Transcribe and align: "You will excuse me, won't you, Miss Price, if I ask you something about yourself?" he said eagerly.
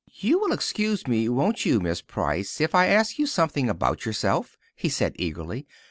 "You 0.19 0.39
will 0.39 0.51
excuse 0.51 1.05
me, 1.05 1.29
won't 1.29 1.63
you, 1.63 1.79
Miss 1.79 2.01
Price, 2.01 2.59
if 2.59 2.73
I 2.73 2.87
ask 2.87 3.19
you 3.19 3.27
something 3.27 3.69
about 3.69 4.03
yourself?" 4.03 4.57
he 4.75 4.89
said 4.89 5.13
eagerly. 5.19 5.67